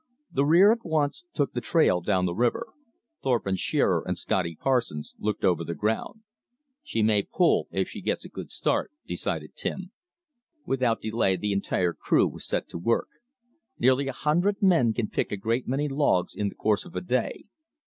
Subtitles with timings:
[0.31, 2.69] The rear at once took the trail down the river.
[3.21, 6.21] Thorpe and Shearer and Scotty Parsons looked over the ground.
[6.81, 9.91] "She may 'pull,' if she gets a good start," decided Tim.
[10.65, 13.09] Without delay the entire crew was set to work.
[13.77, 17.01] Nearly a hundred men can pick a great many logs in the course of a
[17.01, 17.43] day.